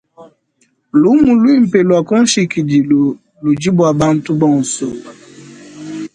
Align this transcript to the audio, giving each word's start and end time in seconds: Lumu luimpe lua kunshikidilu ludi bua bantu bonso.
Lumu 1.01 1.31
luimpe 1.41 1.79
lua 1.87 2.01
kunshikidilu 2.07 3.01
ludi 3.41 3.69
bua 3.75 3.91
bantu 3.99 4.29
bonso. 4.39 4.87